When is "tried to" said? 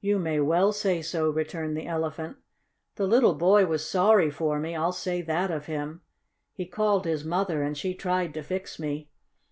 7.92-8.42